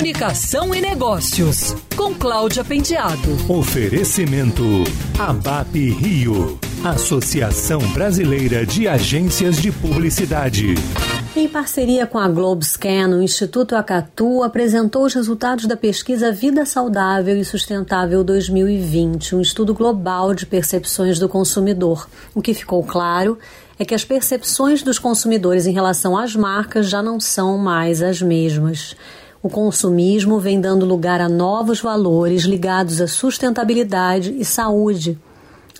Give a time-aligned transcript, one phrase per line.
[0.00, 3.28] Comunicação e Negócios, com Cláudia Penteado.
[3.46, 4.62] Oferecimento
[5.18, 10.74] ABAP Rio, Associação Brasileira de Agências de Publicidade.
[11.36, 17.36] Em parceria com a Globescan, o Instituto Acatu apresentou os resultados da pesquisa Vida Saudável
[17.36, 22.08] e Sustentável 2020, um estudo global de percepções do consumidor.
[22.34, 23.38] O que ficou claro
[23.78, 28.22] é que as percepções dos consumidores em relação às marcas já não são mais as
[28.22, 28.96] mesmas.
[29.42, 35.18] O consumismo vem dando lugar a novos valores ligados à sustentabilidade e saúde.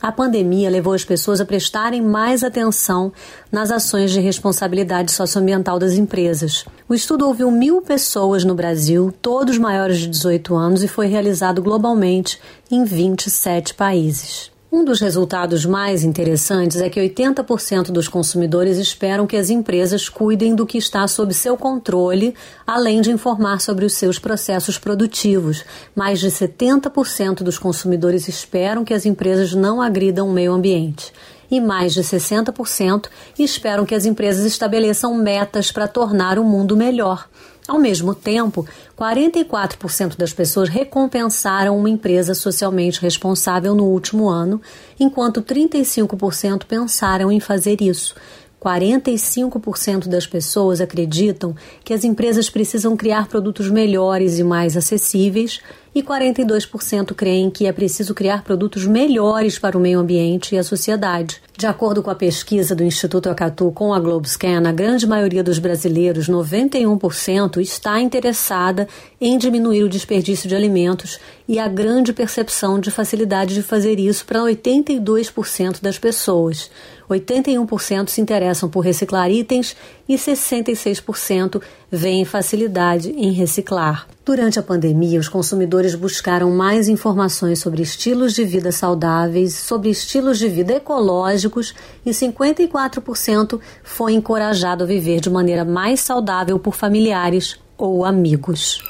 [0.01, 3.13] A pandemia levou as pessoas a prestarem mais atenção
[3.53, 6.65] nas ações de responsabilidade socioambiental das empresas.
[6.89, 11.61] O estudo ouviu mil pessoas no Brasil, todos maiores de 18 anos, e foi realizado
[11.61, 12.41] globalmente
[12.71, 14.51] em 27 países.
[14.73, 20.55] Um dos resultados mais interessantes é que 80% dos consumidores esperam que as empresas cuidem
[20.55, 25.65] do que está sob seu controle, além de informar sobre os seus processos produtivos.
[25.93, 31.13] Mais de 70% dos consumidores esperam que as empresas não agridam o meio ambiente
[31.51, 37.29] e mais de 60% esperam que as empresas estabeleçam metas para tornar o mundo melhor.
[37.67, 38.67] Ao mesmo tempo,
[38.99, 44.61] 44% das pessoas recompensaram uma empresa socialmente responsável no último ano,
[44.99, 48.15] enquanto 35% pensaram em fazer isso.
[48.61, 55.61] 45% das pessoas acreditam que as empresas precisam criar produtos melhores e mais acessíveis,
[55.95, 60.63] e 42% creem que é preciso criar produtos melhores para o meio ambiente e a
[60.63, 61.43] sociedade.
[61.57, 65.59] De acordo com a pesquisa do Instituto Acatu com a Globescan, a grande maioria dos
[65.59, 68.89] brasileiros, 91%, está interessada
[69.21, 74.25] em diminuir o desperdício de alimentos e a grande percepção de facilidade de fazer isso
[74.25, 76.71] para 82% das pessoas.
[77.11, 79.77] 81% se interessam por reciclar itens
[80.09, 81.61] e 66%
[81.91, 84.07] veem facilidade em reciclar.
[84.31, 90.39] Durante a pandemia, os consumidores buscaram mais informações sobre estilos de vida saudáveis, sobre estilos
[90.39, 91.75] de vida ecológicos
[92.07, 98.81] e 54% foi encorajado a viver de maneira mais saudável por familiares ou amigos.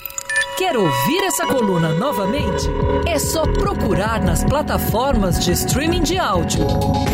[0.59, 2.69] Quer ouvir essa coluna novamente?
[3.09, 6.67] É só procurar nas plataformas de streaming de áudio.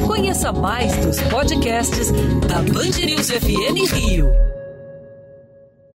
[0.05, 2.11] Conheça mais dos podcasts
[2.49, 4.56] da Band News FM Rio.